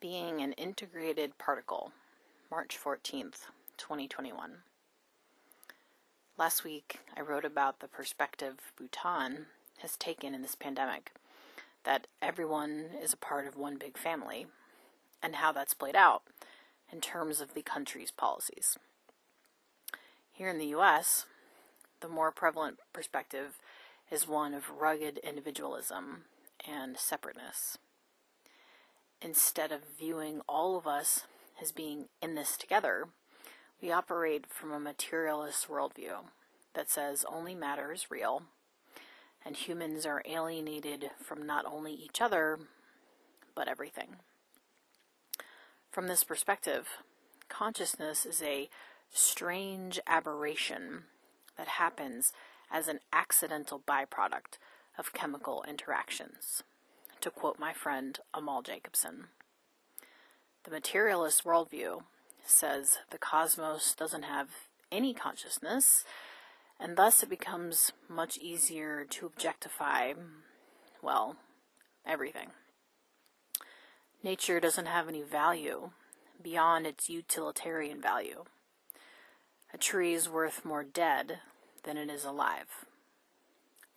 [0.00, 1.92] Being an Integrated Particle,
[2.50, 4.62] March 14th, 2021.
[6.38, 9.48] Last week, I wrote about the perspective Bhutan
[9.80, 11.12] has taken in this pandemic
[11.84, 14.46] that everyone is a part of one big family
[15.22, 16.22] and how that's played out
[16.90, 18.78] in terms of the country's policies.
[20.32, 21.26] Here in the US,
[22.00, 23.58] the more prevalent perspective
[24.10, 26.24] is one of rugged individualism
[26.66, 27.76] and separateness
[29.22, 31.24] instead of viewing all of us
[31.60, 33.08] as being in this together,
[33.80, 36.24] we operate from a materialist worldview
[36.74, 38.42] that says only matter is real,
[39.44, 42.58] and humans are alienated from not only each other,
[43.54, 44.16] but everything.
[45.90, 46.88] From this perspective,
[47.48, 48.68] consciousness is a
[49.12, 51.04] strange aberration
[51.56, 52.32] that happens
[52.70, 54.58] as an accidental byproduct
[54.96, 56.62] of chemical interactions
[57.20, 59.26] to quote my friend Amal Jacobson.
[60.64, 62.02] The materialist worldview
[62.44, 64.48] says the cosmos doesn't have
[64.90, 66.04] any consciousness,
[66.78, 70.14] and thus it becomes much easier to objectify,
[71.02, 71.36] well,
[72.06, 72.48] everything.
[74.22, 75.90] Nature doesn't have any value
[76.42, 78.44] beyond its utilitarian value.
[79.72, 81.38] A tree is worth more dead
[81.84, 82.86] than it is alive.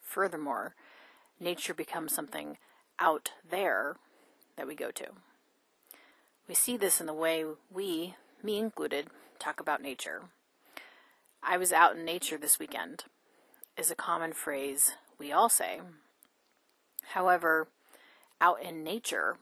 [0.01, 0.75] Furthermore,
[1.39, 2.57] nature becomes something
[2.99, 3.97] out there
[4.57, 5.07] that we go to.
[6.47, 9.07] We see this in the way we, me included,
[9.39, 10.23] talk about nature.
[11.41, 13.05] I was out in nature this weekend
[13.77, 15.79] is a common phrase we all say.
[17.13, 17.67] However,
[18.39, 19.37] out in nature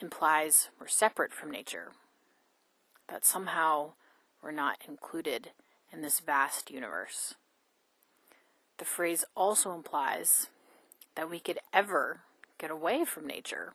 [0.00, 1.92] implies we're separate from nature,
[3.08, 3.92] that somehow
[4.42, 5.50] we're not included
[5.92, 7.34] in this vast universe.
[8.78, 10.48] The phrase also implies
[11.14, 12.20] that we could ever
[12.58, 13.74] get away from nature.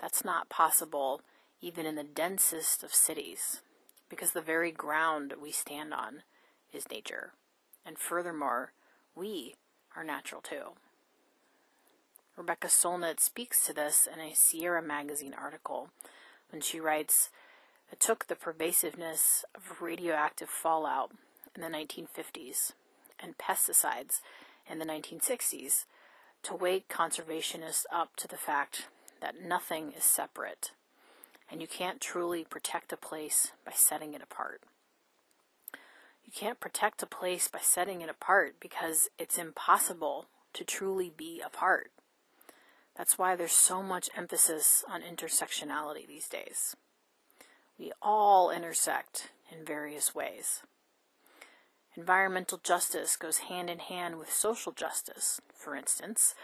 [0.00, 1.22] That's not possible
[1.60, 3.62] even in the densest of cities,
[4.08, 6.22] because the very ground we stand on
[6.72, 7.32] is nature.
[7.86, 8.72] And furthermore,
[9.14, 9.54] we
[9.96, 10.72] are natural too.
[12.36, 15.90] Rebecca Solnit speaks to this in a Sierra Magazine article
[16.50, 17.30] when she writes,
[17.92, 21.12] It took the pervasiveness of radioactive fallout
[21.54, 22.72] in the 1950s
[23.20, 24.20] and pesticides
[24.68, 25.84] in the 1960s
[26.42, 28.88] to wake conservationists up to the fact
[29.20, 30.72] that nothing is separate,
[31.50, 34.62] and you can't truly protect a place by setting it apart.
[36.24, 41.40] You can't protect a place by setting it apart because it's impossible to truly be
[41.44, 41.90] apart.
[42.96, 46.76] That's why there's so much emphasis on intersectionality these days.
[47.78, 50.62] We all intersect in various ways.
[51.94, 56.34] Environmental justice goes hand in hand with social justice, for instance,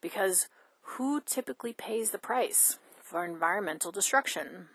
[0.00, 0.48] because
[0.82, 4.68] who typically pays the price for environmental destruction?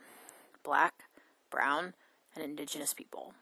[0.63, 1.03] Black,
[1.49, 1.93] brown,
[2.35, 3.33] and indigenous people.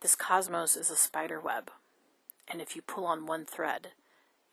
[0.00, 1.70] This cosmos is a spider web,
[2.48, 3.88] and if you pull on one thread,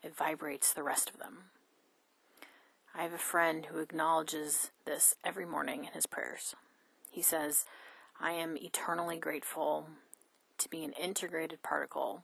[0.04, 1.50] it vibrates the rest of them.
[2.94, 6.54] I have a friend who acknowledges this every morning in his prayers.
[7.10, 7.64] He says,
[8.20, 9.88] I am eternally grateful
[10.60, 12.22] to be an integrated particle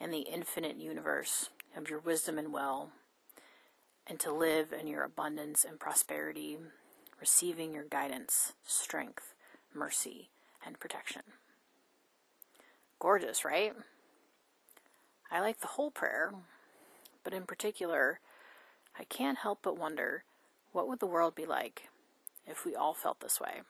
[0.00, 2.90] in the infinite universe of your wisdom and will,
[4.06, 6.56] and to live in your abundance and prosperity,
[7.20, 9.34] receiving your guidance, strength,
[9.74, 10.30] mercy,
[10.64, 11.22] and protection.
[13.00, 13.74] Gorgeous, right?
[15.30, 16.32] I like the whole prayer,
[17.24, 18.20] but in particular,
[18.98, 20.24] I can't help but wonder
[20.72, 21.88] what would the world be like
[22.46, 23.62] if we all felt this way?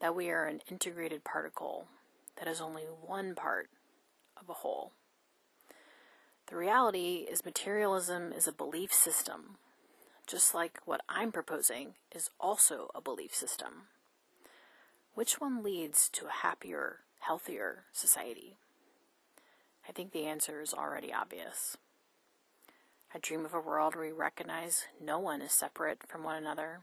[0.00, 1.86] That we are an integrated particle
[2.40, 3.68] that is only one part
[4.40, 4.92] of a whole.
[6.48, 9.58] The reality is, materialism is a belief system,
[10.26, 13.88] just like what I'm proposing is also a belief system.
[15.14, 18.56] Which one leads to a happier, healthier society?
[19.86, 21.76] I think the answer is already obvious.
[23.14, 26.80] I dream of a world where we recognize no one is separate from one another.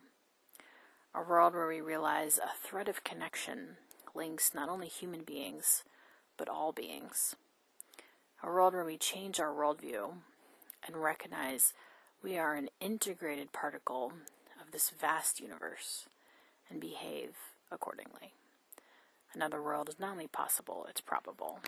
[1.16, 3.78] A world where we realize a thread of connection
[4.18, 5.84] links not only human beings,
[6.36, 7.36] but all beings.
[8.44, 10.14] A world where we change our worldview
[10.86, 11.74] and recognize
[12.24, 14.12] we are an integrated particle
[14.60, 16.08] of this vast universe
[16.70, 17.36] and behave
[17.72, 18.34] accordingly.
[19.34, 21.60] Another world is not only possible, it's probable.